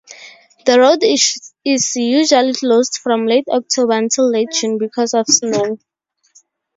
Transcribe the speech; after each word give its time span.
The 0.65 0.79
road 0.79 1.03
is 1.03 1.53
usually 1.95 2.53
closed 2.55 2.97
from 3.03 3.27
late 3.27 3.45
October 3.47 3.93
until 3.93 4.31
late 4.31 4.49
June 4.51 4.79
because 4.79 5.13
of 5.13 5.27
snow. 5.27 5.77